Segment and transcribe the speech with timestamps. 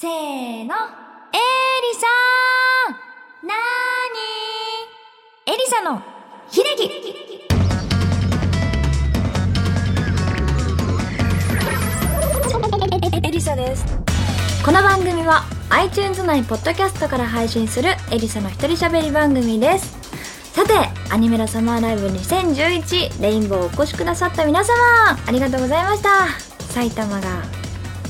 [0.00, 0.14] せーの。
[0.14, 0.70] エリ
[1.98, 2.06] さ
[2.86, 3.56] んなー
[4.14, 6.00] にエリサの
[6.48, 6.84] 秀樹
[13.26, 13.84] エリサです。
[14.64, 19.98] この番組は iTunes 内ポッドキャストから配信するエリサの一人喋り番組です。
[20.52, 20.74] さて、
[21.12, 24.74] アニメラサマーライブ2011レインボーをお越しくださった皆様、
[25.26, 26.28] ありがとうございました。
[26.72, 27.42] 埼玉が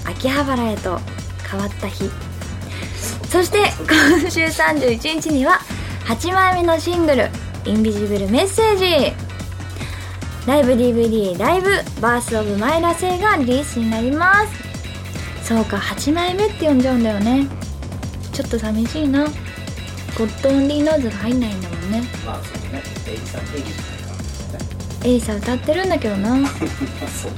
[0.05, 1.01] 秋葉原へと
[1.51, 2.11] 変わった日。
[3.29, 3.59] そして、
[4.21, 5.61] 今週31日には
[6.07, 7.29] 8枚目のシングル、
[7.65, 9.29] Invisible Message。
[10.47, 11.69] ライブ DVD ライブ
[12.01, 14.69] Birth of My ラセイがリリースになります。
[15.47, 17.47] そうか、8枚目って呼んじゃうんだよね。
[18.33, 19.25] ちょっと寂しいな。
[19.25, 22.03] God only knows が入んないんだもんね。
[22.25, 24.69] まあそうね、エリサ名義じゃない
[25.03, 26.31] かエリさん歌ってるんだけどな。
[26.41, 26.49] ら。
[27.09, 27.33] そう。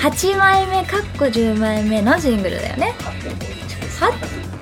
[0.00, 2.94] 8枚目かっこ10枚目のシングルだよね。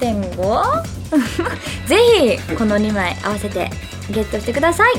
[0.00, 0.82] 8.5
[1.86, 1.96] ぜ
[2.36, 3.70] ひこの2枚合わせて
[4.10, 4.94] ゲットしてください。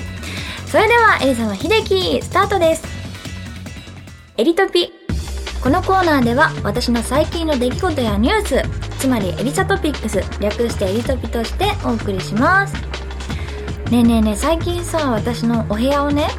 [0.65, 2.83] それではエリさんは秀樹スタートです。
[4.37, 4.93] エリトピ。
[5.61, 8.63] このコーナーでは私の最近の出来事やニュース
[8.97, 12.73] つまりエリサトピックス略してエリトピとしてお送りします。
[13.91, 16.29] ねえねえねえ最近さ私のお部屋をね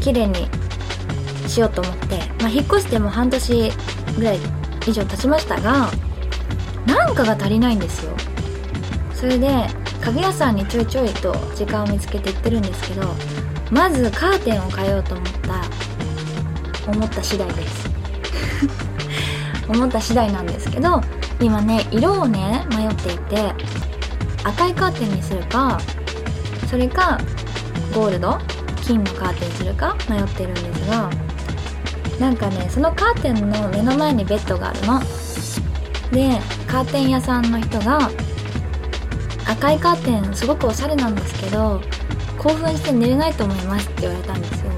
[0.00, 0.48] 綺麗に
[1.54, 3.72] しようと思って、まあ、引っ越しても半年
[4.16, 4.38] ぐらい
[4.88, 5.88] 以上経ちましたが
[6.84, 8.12] なんかが足りないんですよ。
[9.14, 9.46] それで
[10.04, 13.08] 家具屋さんにちょいちょいと時間を見つけて行ってるんですけど
[13.70, 15.26] まずカーテンを変えようと思っ
[16.84, 17.90] た思った次第です。
[19.68, 21.00] 思った次第なんですけど
[21.40, 23.54] 今ね色をね迷っていて
[24.42, 25.80] 赤いカーテンにするか
[26.68, 27.18] それか
[27.94, 28.38] ゴールド
[28.82, 31.23] 金のカーテンにするか迷ってるんですが
[32.20, 35.00] なんかねそのカーテンの目の前にベッドがあるの。
[36.12, 38.10] でカーテン屋さんの人が
[39.46, 41.80] 赤いカーテンすごくおしゃれなんですけど
[42.38, 44.70] 興奮して寝れないと思いますって言われたんですよ。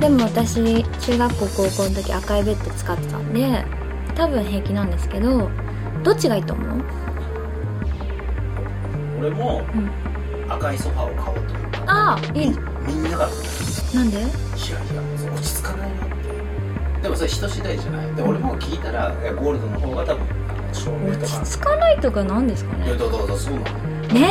[0.00, 3.64] でも私中学校高校の時赤いベッド使ってたんで
[4.14, 5.50] 多分平気なんですけど
[6.02, 6.84] どっちがいいと思う？
[9.20, 9.90] 俺もうん。
[10.50, 11.82] 赤いソファーを買おうと思った。
[11.86, 12.50] ああいい。
[12.86, 13.30] みんなが、い
[13.94, 14.16] なんで？
[14.20, 14.32] やいや、
[15.16, 16.29] そう落ち着かないよって。
[17.02, 18.14] でもそれ人次第じゃない？
[18.14, 21.36] で、俺も聞いたら、いやゴールドの方が多分、あの照明とか。
[21.40, 23.64] 落ち着かないとかなんですかいや、ねどうぞどうぞ、そうなの。
[24.08, 24.28] ね？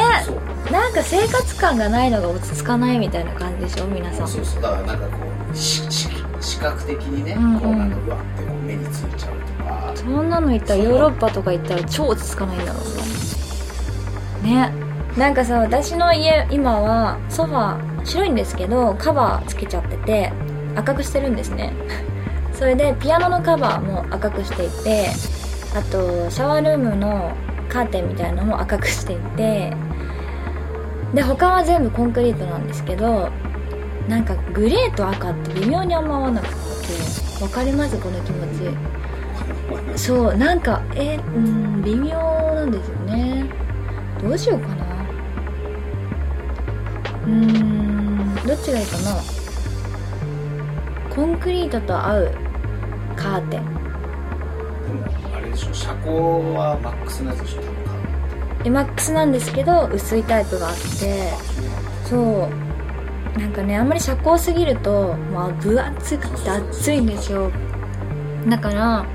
[0.72, 3.88] なんか生活感がないのが落ち着かないみたいな感じでしょ？
[3.88, 4.62] 皆さんそうそう。
[4.62, 6.10] だからなんかこう、しし
[6.42, 9.94] 視覚的にね、うんうんこうなんか、うわってこう目についちゃうとか。
[9.96, 14.74] そんなの言ったらヨーロッパとか行ったら超落ち着かないんだろうねね？
[15.18, 20.32] なんかさ私の家今はソファー白いんですけどカバーつけちゃってて
[20.76, 21.74] 赤くしてるんですね
[22.60, 25.08] それでピアノのカバーも赤くしていて
[25.74, 27.32] あとシャワールームの
[27.70, 29.74] カーテンみたいなのも赤くしていて
[31.14, 33.30] で他は全部コンクリートなんですけど
[34.10, 36.54] なんかグレーと赤って微妙にあんま合わなくて
[37.42, 37.98] わかります？
[37.98, 38.46] この気持
[39.96, 39.98] ち。
[39.98, 43.46] そうなんかえうん微妙なんですよね。
[44.22, 44.86] どうしようかな。
[47.26, 49.16] うーんどっちがいいかな。
[51.16, 52.34] コンクリートと合う
[53.20, 53.66] カーテン。
[53.66, 53.68] でも、
[55.36, 57.62] あれでしょ、車高はマックスのやつでしょ。
[58.64, 61.32] でマックスなんですけど薄いタイプがあって
[62.06, 63.40] そう。
[63.40, 67.52] なんかねあんまり遮光すぎるとまあ分厚くて熱いんですよ。
[68.50, 69.06] だから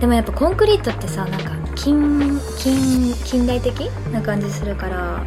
[0.00, 3.80] でもやっぱコンクリートってさなんか近近近代的
[4.12, 5.22] な感じするから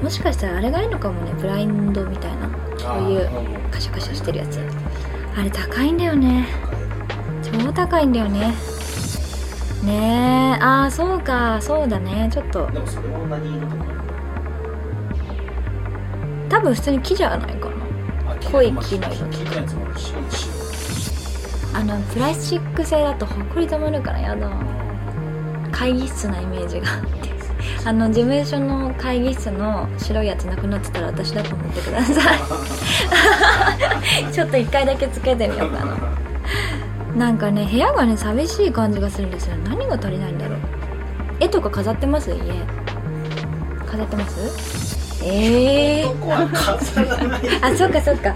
[0.00, 2.48] もしかしたらあれがいいのかもねブラインドみたいな。
[2.48, 3.28] こういう
[3.72, 4.60] カシャカシャしてるやつ。
[5.36, 6.46] あれ高いんだよね
[7.52, 8.52] 超高いんだよね。
[9.84, 10.62] ねえ。
[10.62, 11.60] ああそうか。
[11.60, 12.28] そうだね。
[12.32, 12.66] ちょっと。
[12.72, 13.84] でもそれも何色とか
[16.48, 17.76] 多分普通に木じゃないかな。
[18.32, 19.86] あ濃い木の色黄のやつも
[21.74, 24.50] あのプラスチック製だとほこりたまるからやだ。
[25.70, 27.36] 会議室なイメージがあって。
[27.84, 32.38] あの事務所の会議室の白いやつなくなってたら私だと思ってください。
[34.32, 35.96] ちょっと一回だけつけてみようかな
[37.16, 39.56] なんかね部屋がね寂しい感じがするんですよ。
[39.64, 40.58] 何が足りないんだろう。
[41.40, 42.30] 絵とか飾ってます？
[42.30, 42.36] 家。
[43.86, 45.24] 飾ってます？
[45.24, 48.34] ええー、あそっかそっか。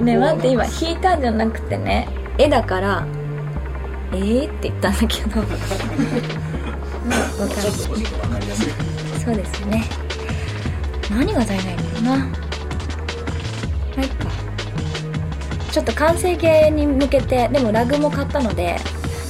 [0.00, 2.08] ね待って今引いたんじゃなくてね
[2.38, 3.06] 絵だから
[4.12, 5.42] えーって言ったんだけど。
[7.36, 8.72] 分かりやすい。
[9.24, 9.84] そうですね。
[11.10, 12.16] 何が足りないんだろうな。
[12.16, 12.24] ま
[13.98, 14.24] あいっか
[15.76, 18.78] ちょっと完成形に向けてでもラグも買ったので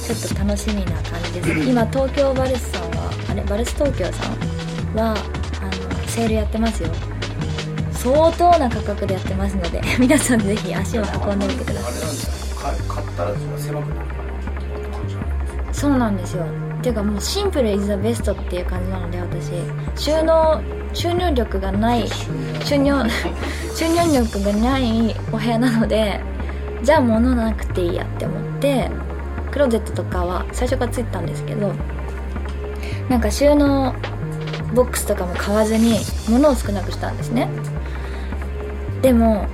[0.05, 1.59] ちょっと楽しみな感じです。
[1.69, 6.89] 今東京バルスさんはあれバルス東京さんはあのセールやってますよ。
[7.91, 11.91] 相当な価格でやってますので 皆さんぜひ足を運んでみてください。
[11.91, 14.07] あれなんじゃない買ったら狭くなる
[15.73, 16.45] そうなんですよ。
[16.81, 19.51] ていうかもうシンプル is the best っていう感じなので私。
[20.01, 20.61] 収納
[20.93, 22.07] 収納力がない
[22.63, 23.05] 収納
[23.75, 26.21] 収納 力がないお部屋なので
[26.83, 28.89] じゃあ物なくていいやって思って
[29.51, 31.73] クローゼットとかは最初からついたんですけど
[33.09, 33.95] なんか収納
[34.73, 37.49] ボックスとかも買わずに物を少なくしたんですね。
[39.01, 39.47] でも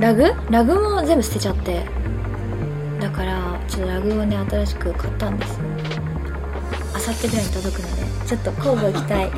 [0.00, 0.32] ラグ？
[0.50, 1.84] ラグも全部捨てちゃって。
[3.00, 5.58] だからちょっとラグをね新しく買ったんです。
[6.94, 9.30] あさってぐらいに届くのでちょっと交互行きたい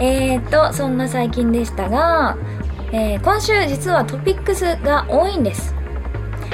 [0.00, 2.36] えーとそんな最近でしたが、
[2.92, 5.74] えー今週実はトピックスが多いんです。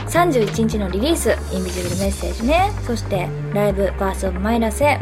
[0.09, 2.71] 31日のリリース Invisible Message ね。
[2.87, 4.99] そしてライブ Birth of My ラセ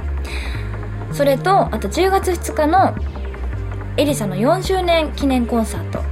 [1.12, 2.94] それとあと10月2日の
[3.96, 6.02] エリサの4周年記念コンサート。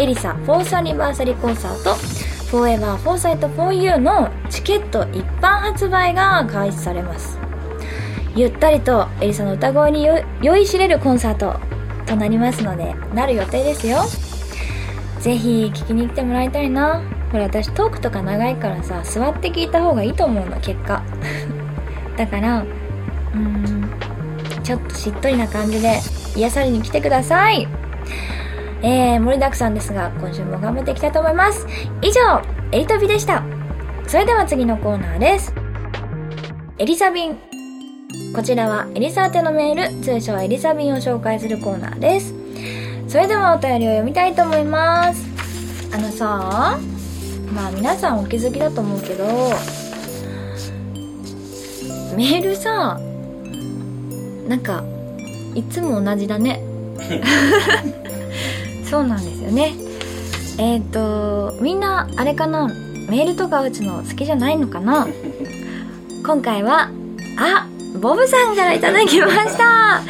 [0.00, 1.94] エリサ Fourth Anniversary Concert。
[2.50, 7.38] Forever Foresight for You のチケット一般発売が開始されます。
[8.36, 10.06] ゆったりとエリサの歌声に
[10.40, 11.58] 酔いしれるコンサート
[12.06, 13.98] となりますのでなる予定ですよ。
[15.22, 17.00] ぜひ聞きに来てもらいたいな。
[17.30, 21.00] これ私トークとか長いからさ座って聞いた方がいいと思うの結果。
[22.18, 23.90] だからうーん
[24.64, 26.00] ちょっとしっとりな感じで
[26.34, 27.68] 癒されに来てください。
[28.82, 31.68] えー、盛りだくさんですが今週も頑張っていきたいと思います。
[32.02, 32.42] 以上
[32.72, 33.44] エリトビでした。
[34.08, 35.54] それでは次のコーナーです。
[36.78, 37.38] エリサビン。
[38.34, 42.41] こちらはエリサ宛てのメール通称エリサビンを紹介するコーナーです。
[43.12, 45.22] それではお便りを読みたいと思います。
[45.94, 46.78] あのさ
[47.54, 49.26] まあ皆さんお気づきだと思うけど
[52.16, 52.98] メールさ
[54.48, 54.82] なんか
[55.54, 56.62] いつも同じだね。
[58.88, 59.74] そうなんですよね。
[60.56, 62.68] えっ、ー、とみんなあれかな？
[63.10, 65.06] メールとか打つの好きじゃないのかな？
[66.24, 66.88] 今回は
[67.36, 67.66] あ
[68.00, 70.00] ボブさんからいただきました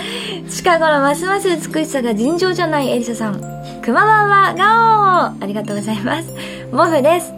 [0.62, 3.40] 近頃ますます美しさが尋常じゃないエリサさん。
[3.82, 5.42] くまばばガオー。
[5.42, 6.32] ありがとうございます。
[6.70, 7.32] ボブです。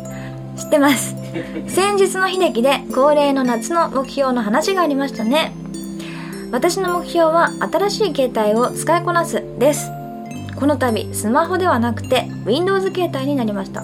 [0.62, 1.16] 知ってます。
[1.66, 5.54] 先日の秀樹で恒例の夏の目標の話がありましたね。
[6.52, 9.88] 私の目標は新しい携帯を使いこなすです。
[10.56, 13.80] この度スマホではなくて Windows 携帯になりました。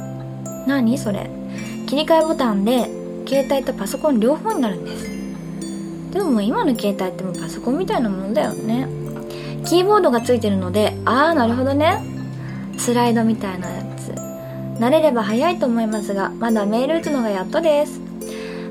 [0.66, 1.30] 何それ。
[1.88, 2.90] 切り替えボタンで
[3.26, 5.08] 携帯とパソコン両方になるんです。
[6.12, 8.99] でも今の携帯ってもうパソコンみたいなものだよね。
[9.64, 12.02] キーボードがついてるのでああなるほどね。
[12.78, 14.12] スライドみたいなやつ。
[14.80, 18.00] 慣れれば早いと思いますがまだメール打つのがやっとです。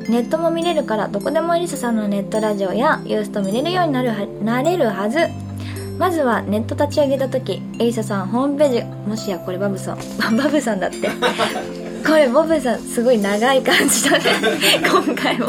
[0.09, 5.19] ネットも見れるからどこでもエリサさんのネットラジオやユースト見れるようになるはなれるはず。
[5.99, 9.97] まずはネット立ち上げた時エリサさんホームページもしやこれバブさん
[10.37, 11.09] バブさんだって。
[12.07, 14.23] これボブさんすごい長い感じだね。
[14.81, 15.47] 今回も。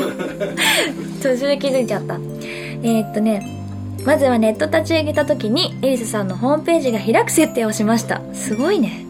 [1.23, 2.15] 途中で気づいちゃった。
[2.15, 3.60] えー、っとね
[4.05, 8.21] まずはネット立ち上げた時にエリサさんのホームページが開く設定をしました。
[8.35, 9.05] すごいね。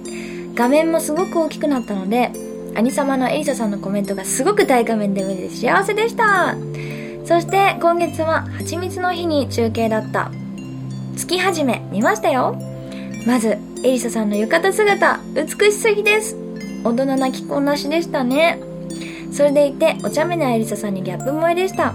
[0.55, 2.33] 画面もすごく大きくなったので
[2.75, 6.57] 兄様のエリサさんのコメントがすごく大画面で見れて幸せでした。
[7.25, 10.31] そして今月は蜂蜜の日に中継だった。
[11.17, 12.57] 月始め見ましたよ。
[13.27, 16.37] まずエリサさんの浴衣姿美しすぎです。
[16.83, 18.59] 大人な着こなしでしたね。
[19.33, 21.95] それでいてお茶目なエリサさんにギャップ萌えでした。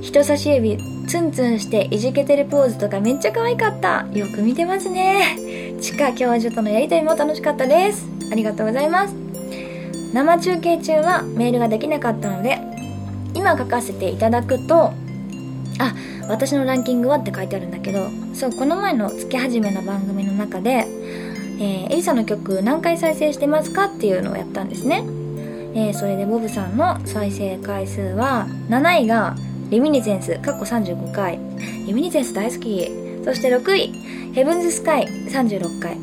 [0.00, 4.06] 人差し指ツンツンしていじけてるポーズとかめっちゃ可愛かった。
[4.12, 5.74] よく見てますね。
[5.80, 8.06] 地下教授とのやりとりも楽しかったです。
[8.30, 9.22] ありがとうございます。
[10.12, 12.58] 生中継中はメールができなかったので
[13.34, 14.92] 今書かせていただくと
[15.78, 15.94] あ
[16.28, 25.02] 私のランキングはって書いてあるんだけどそうこの前の月始めの番組の中で、えー、エリサの曲何回再生してますかっていうのをやったんですね、
[25.74, 29.34] えー、それでボブさんの再生回数は7位が
[29.72, 31.38] リミニセンス過去35回
[31.86, 32.90] リミニセンス大好き。
[33.24, 33.86] そして6位
[34.34, 35.98] ヘブンズスカイ36回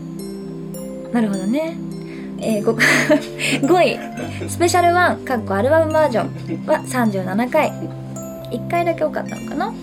[1.14, 1.78] なるほどね。
[2.42, 7.70] えー、5, 5位スペシャルワンかっこアルバムバージョンは37回
[8.52, 9.74] 1回だけ多かったのかな、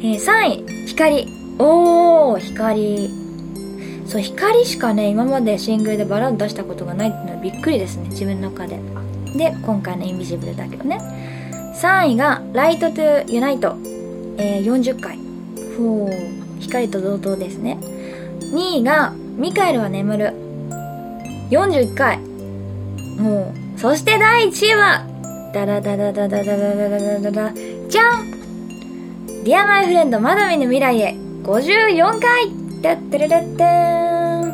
[0.00, 1.26] えー、3位光。
[1.58, 3.10] おー光。
[4.06, 8.10] そう光しかね今までシングルでバラード出したことがないっていうのはびっくりですね。
[8.10, 8.78] 自分の中で。
[9.36, 11.43] で今回のインビジブルだけどね。
[11.74, 13.76] 3位がライトトゥユナイト、
[14.38, 15.18] えー、40回。
[15.76, 16.60] ほう。
[16.60, 17.78] 光と同等ですね。
[18.52, 20.32] 2位がミカエルは眠る。
[21.50, 22.18] 41回。
[23.18, 25.04] もうそして第1位は
[25.52, 27.52] ダダダダダダダダダダダダ
[27.88, 28.34] じゃん。
[29.44, 31.16] Dear My Friend まだ見ぬ未来へ。
[31.42, 32.48] 54回。
[32.82, 34.46] てってれれってー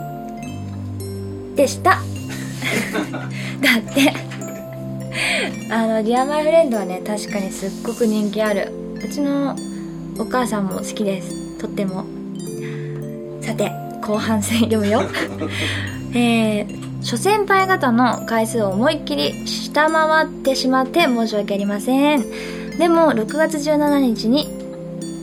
[1.53, 1.99] んでした。
[3.61, 4.30] だって
[5.71, 8.73] あの Dear My Friend はね確かにすっごく人気ある。
[9.05, 9.57] うちの
[10.19, 11.59] お母さんも好きです。
[11.59, 12.05] とっても。
[13.41, 15.03] さて後半戦読むよ。
[16.15, 22.25] えー、諸先輩方の回数を思いっきり下回ってしまって申し訳ありません。
[22.79, 24.49] でも6月17日に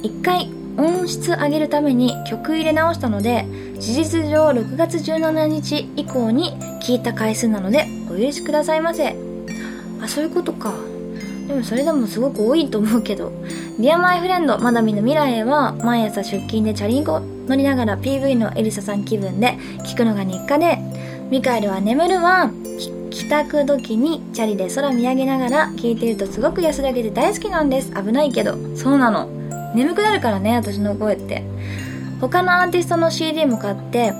[0.03, 3.45] 1回音質上げるために曲入れ直したので
[3.79, 9.26] 事実上6月17日以降に聞いた回数なのでお許しくださいませ
[10.01, 10.73] あそういうことか。
[11.47, 13.31] でもそれでもすごく多いと思うけど
[13.79, 20.77] 「Dear My Friend まだ見ぬ未来へ」は毎朝出勤でチャリンコ乗りながら PV のエリサさん気分で聞くのが日課で。
[21.29, 22.49] ミカエルは眠るは
[23.09, 27.91] 帰宅時にチャリで空見上げながら聞いているとすごく安らげて大好きなんです。
[27.91, 28.57] 危ないけど。
[28.75, 29.27] そうなの。
[29.75, 31.43] 眠くなるからね私の声って。
[32.21, 34.13] 他のアーティストの CD も買って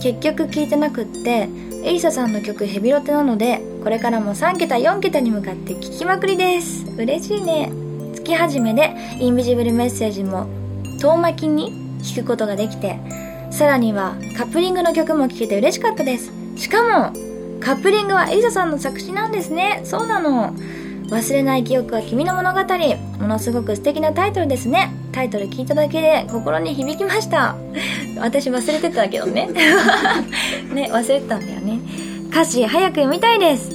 [0.00, 1.48] 結局聞いてなくって。
[1.84, 6.86] エリサさんの曲ヘビロテなのでこれからも3桁4桁に向かって聴きまくりです。
[6.96, 7.72] 嬉しいね。
[8.14, 10.46] 月始めでインビジブルメッセージも
[11.00, 11.72] 遠巻きに
[12.02, 13.00] 弾くことができて
[13.50, 16.30] さらにはカップリングの曲も聴けて嬉しかったです。
[16.56, 17.12] しかも
[17.60, 19.80] カップリングはエリサさんの作詞なんですね。
[19.84, 20.54] そうなの。
[21.08, 22.60] 忘れない記憶は君の物語。
[23.20, 24.90] ものすごく素敵なタイトルですね。
[25.12, 27.54] タイトル聞いただけで心に響きました。
[28.18, 29.46] 私忘れてたけどね。
[30.72, 31.80] ね忘れてたんだよね。
[32.30, 33.70] 歌詞早く読みたいです。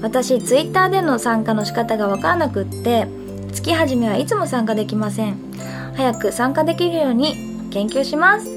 [0.00, 3.06] 私ツイッターでの参加の仕方が分からなくって
[3.52, 5.36] 月始めはいつも参加できません。
[5.94, 7.36] 早く参加できるように
[7.70, 8.48] 研究します。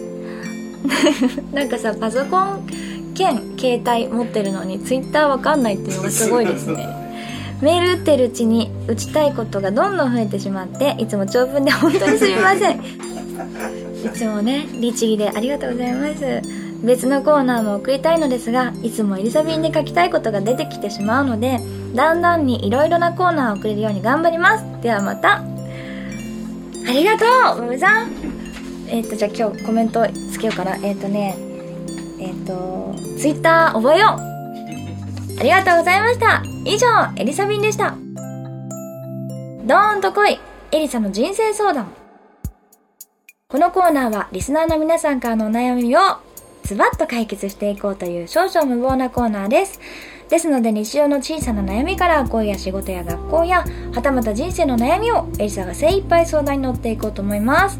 [1.53, 6.94] なんかさパソコン兼携帯持ってるのにツイッターわかんないっていうのがすごいですね。
[7.65, 12.77] メール打ってるうちに打ちたいことがどんどん増えてしまっていつも長文で本当にすみません。
[14.05, 16.41] いつもね律儀でありがとうございます。
[16.83, 21.59] 別のコーナーも送りたいのですがいつもエリザビンで書きたいことが出てきてしまうので
[21.95, 24.63] だんだんにいろいろなコーナーを送れるように頑張ります。
[24.83, 25.41] ではまた。
[26.87, 27.25] ありがと
[27.57, 28.11] うムムさん。
[28.87, 30.75] えっ、ー、とじゃあ今日コメントつけようかな。
[30.83, 31.35] えっ、ー、とね
[32.19, 35.39] えっ、ー、とツイッター覚えよう。
[35.39, 37.95] ありがとうございました以上エリサビンでした
[39.65, 40.39] ドーンと来い
[40.71, 41.93] エリサの人生相談
[43.47, 45.99] このコーナーはリスナーの皆さんからのお悩みを
[46.63, 49.79] ズバッと解決していこうという少々無謀なコーナーです。
[50.29, 57.79] ですので日常の小さな悩みから恋や仕事や学校やはたまた人生の悩みをエリサが精一杯相談に乗っていこうと思います。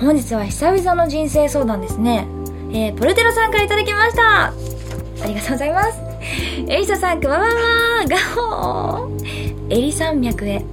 [0.00, 2.26] 本日は久々の人生相談ですね。
[2.72, 4.75] えー、ポルテロさんから頂きました。
[5.22, 6.00] ありがとうございます。
[6.68, 7.50] エリサさん、くままま
[8.08, 9.66] ガホー。
[9.70, 10.64] エリ山脈へ。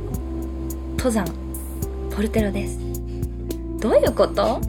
[0.98, 1.26] 登山。
[2.16, 2.80] ポルテロです。
[3.80, 4.62] どういうこと？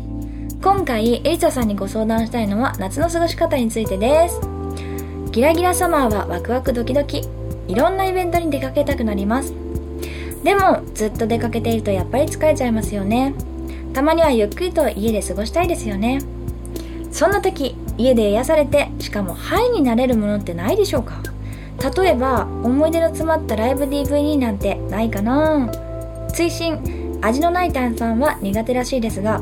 [0.62, 4.40] 今回エリサさんにご相談したいのは夏の過ごし方についてです。
[5.30, 7.28] ギラギラサマーはワクワクドキドキ。
[7.68, 9.52] いろんなイベントに出かけたくなります。
[10.42, 13.34] でもずっと出かけているとやっぱり疲れちゃいますよね。
[13.92, 16.20] たまにはゆっくりと家で過ごしたいですよね。
[17.12, 21.22] そんな時家で癒されてしかもハイになれるものってないでしょうか？
[21.96, 25.70] 例えば思い出の詰まったライブ DVD なんてないかな？
[26.32, 29.40] 追伸味のない炭酸は苦手らしいですが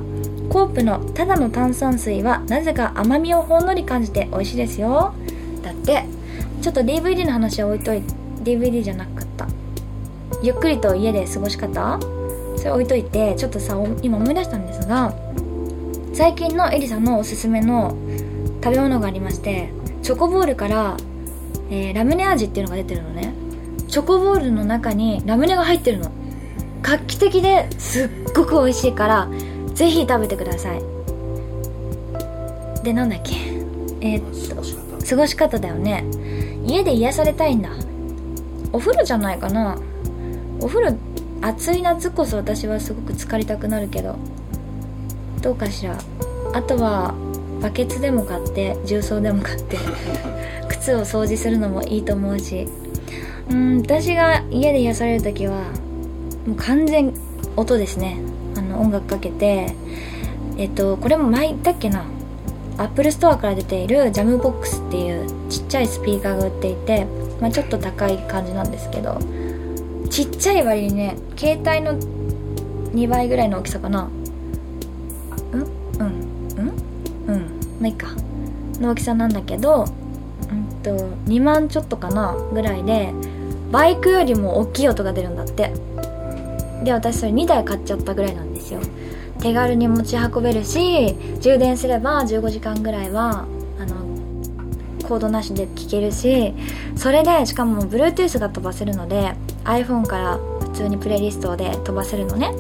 [0.49, 5.15] コープのただの炭酸水はなぜか甘みをほんのり感じて美味しいですよ。
[5.63, 6.05] だって
[6.61, 9.47] ちょっと DVD の話は置いといて DVD じゃなかった。
[10.43, 11.99] ゆっくりと家で過ごし方？
[12.57, 15.15] それ置いといてちょっとさ今思い出したんですが
[16.13, 17.97] 最近のエリさんのおすすめの
[18.63, 19.71] 食べ物がありまして
[20.03, 20.97] チョコボールから、
[21.71, 23.35] えー、ラムネ味っていうのが出てるのね。
[23.89, 26.11] チョコボールの中にラムネが入ってるの。
[26.81, 29.29] 画期的ですっごく美味しいから
[29.75, 30.83] ぜひ食べてください。
[32.83, 33.35] でなんだっけ。
[34.01, 34.57] えー、っと
[35.07, 35.59] 過ごし方。
[35.59, 36.05] だよね。
[36.65, 37.71] 家で癒されたいんだ。
[38.73, 39.79] お風呂じゃないかな。
[40.61, 40.97] お風呂
[41.41, 44.17] 暑い夏こそ私はすごく浸かりたくなるけど。
[45.41, 45.97] どうかしら。
[46.55, 47.15] あとは
[47.63, 49.79] バケツでも買って重曹でも買って
[50.69, 52.67] 靴を掃除するのもいいと思うし
[53.51, 55.59] うん私が家で癒される時は
[56.47, 57.13] もう完全
[57.57, 58.17] 音ですね。
[58.57, 59.75] あの音楽かけて
[60.57, 62.05] えっとこれも前言ったっけな
[62.79, 67.07] アップルストアから出ているジャムボックスっていうちっちゃいスピーカーが売っていて、
[67.41, 69.19] まあ、ちょっと高い感じなんですけど
[70.11, 71.99] ちっちゃい割にね携帯の
[72.93, 74.11] 2倍ぐらいの大きさかな
[77.83, 78.09] うんまあいいか。
[78.81, 79.85] の大きさなんだけど
[80.51, 80.91] うんと
[81.27, 83.13] 2万ちょっとかなぐらいで
[83.71, 85.73] バイクよりも大きい音が出るんだって。
[86.85, 88.81] で私それ2台買っちゃったぐらいなんですよ。
[89.39, 93.45] 手軽に持ち運べるし充電すれば15時間ぐらいは
[93.81, 93.95] あの
[95.09, 96.55] コードなしで聴けるし
[96.97, 99.35] それでしかも Bluetooth が飛ばせるので
[99.65, 102.53] iPhone から普通にプレイリストで飛ばせるのね。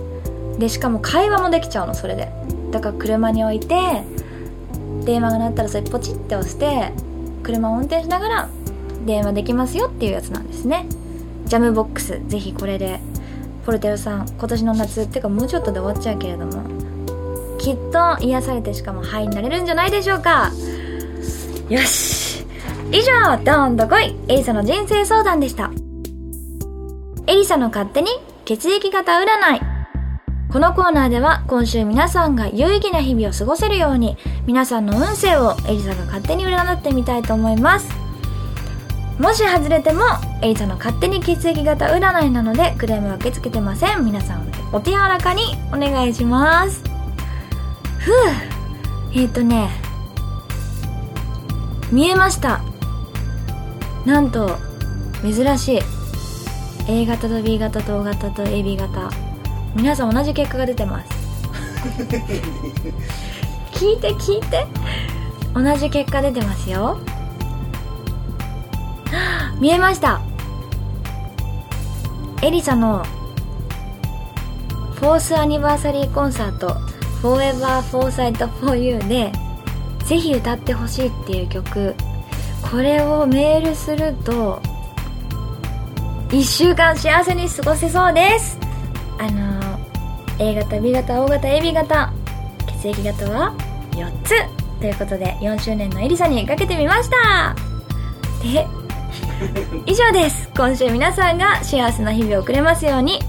[0.59, 2.31] でしかも会話もできちゃうのそれで。
[2.71, 3.75] だから車に置いて
[5.05, 6.93] 電話が鳴ったらそれポチって押して
[7.43, 8.49] 車を運転しながら
[9.05, 10.87] 電話できますよっていうやつなんですね。
[11.47, 13.01] ジャムボックスぜひこれで。
[13.65, 16.65] ポルテロさん今年の夏っていうかもうちょっとで終わっちゃうけれども。
[17.59, 20.51] きっと癒されてしかもハイになれるんじゃないでしょうか。
[21.69, 22.45] よし。
[22.91, 24.17] 以上どんどこい。
[24.27, 25.71] エリサの人生相談でした。
[27.29, 28.11] エリサの勝手に
[28.45, 29.72] 血液型占い。
[30.53, 37.91] このコーナーでは今週皆さんが有意義な日々を過ごせるように皆さんの運勢をエリサが勝手に占ってみたいと思います。
[39.19, 40.05] もし外れても
[40.43, 44.05] エリサの勝手に血液型占いなのでクレームは受け付けてません。
[44.05, 46.85] 皆さんお手柔らかにお願いします。
[47.99, 48.13] ふう。
[49.15, 49.71] えっ、ー、とね。
[51.91, 52.61] 見えました。
[54.05, 54.59] なんと
[55.23, 55.81] 珍しい。
[56.89, 59.22] A 型と B 型と O 型と AB 型。
[59.75, 61.11] 皆さん同じ結果が出てます。
[63.73, 64.67] 聞いて聞いて。
[65.55, 66.99] 同じ結果出てますよ。
[69.61, 70.21] 見えました。
[72.43, 73.05] エリサの
[74.95, 76.77] フォースアニバーサリーコンサート
[77.23, 79.31] Forever Foresight for You で
[80.05, 81.95] ぜひ歌ってほしいっていう曲。
[82.71, 84.61] これをメールすると
[86.31, 88.59] 1週間幸せに過ごせそうです。
[89.19, 89.62] あの
[90.43, 92.13] A 型 B 型 O 型 AB 型。
[92.83, 93.55] 血液型は
[93.93, 94.35] 4つ。
[94.81, 97.55] ということで4周年のエリサにかけてみました。
[98.43, 98.67] で
[99.87, 100.51] 以上です。
[100.57, 103.21] 今週皆さんが幸せな日々を送れますように。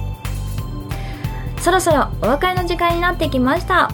[1.60, 3.92] そろそろお別れの時間になってきました。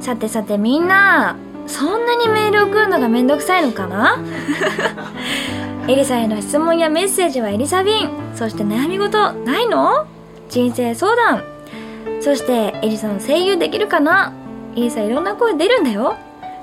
[0.00, 1.36] さてさてみんな
[1.68, 4.18] そんなにメール送るのがめんどくさいのかな？
[5.86, 8.10] エリサへの質問やメッセージはエリサ便。
[8.34, 10.06] そして悩み事ないの？
[10.48, 11.44] 人生相談。
[12.26, 14.32] そしてエリサの声優できるかな？
[14.74, 16.16] エリサいろんな声出るんだよ。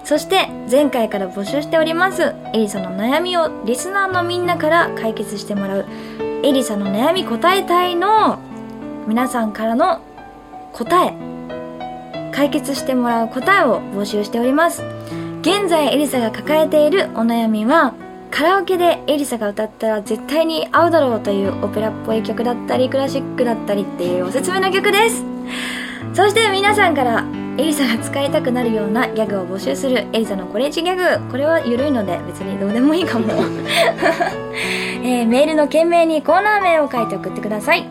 [0.03, 5.85] そして前回から募集しておりますエリサの悩みをリスナーのみんなから解決してもらう
[6.43, 8.39] エリサの悩み答えたいの
[9.07, 10.01] 皆さんからの
[10.73, 11.13] 答え
[12.33, 14.83] 解決してもらう答えを募集しております。
[15.43, 17.93] 現在エリサが抱えているお悩みは
[18.31, 25.32] カラオケでエリサが歌ったら絶対に合うだろうというオペラっぽい曲だったりクラシックだったりっていうおすすめの曲です。
[26.13, 27.25] そして皆さんから
[27.57, 31.29] エリサが使いたくなるようなギャグを募集するエリサのコレチギャグ。
[31.29, 33.27] これは緩いので別にどうでもいいかも、
[35.03, 37.87] えー、メールの件名にコーナー名を書いて送ってください。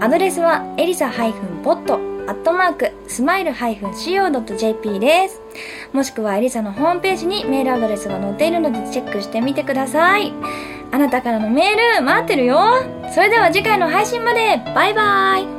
[0.00, 5.42] アドレスはエリサ -bot アットマークスマイル -co.jp です。
[5.92, 10.32] もしくはエリサのホームページにメールアドレスが載っているのでチェックしてみてください。
[10.92, 12.58] あなたからのメール待ってるよ。
[13.12, 14.62] それでは次回の配信まで。
[14.74, 15.53] バイバイ。